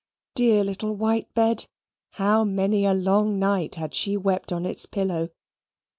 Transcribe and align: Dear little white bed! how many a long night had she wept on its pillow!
Dear 0.33 0.63
little 0.63 0.95
white 0.95 1.31
bed! 1.35 1.67
how 2.13 2.43
many 2.43 2.85
a 2.87 2.93
long 2.95 3.37
night 3.37 3.75
had 3.75 3.93
she 3.93 4.17
wept 4.17 4.51
on 4.51 4.65
its 4.65 4.87
pillow! 4.87 5.29